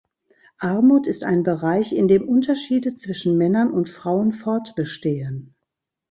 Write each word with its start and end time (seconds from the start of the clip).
Armut 0.57 1.05
ist 1.05 1.23
ein 1.23 1.43
Bereich, 1.43 1.93
in 1.93 2.07
dem 2.07 2.27
Unterschiede 2.27 2.95
zwischen 2.95 3.37
Männern 3.37 3.69
und 3.71 3.87
Frauen 3.87 4.31
fortbestehen. 4.33 5.53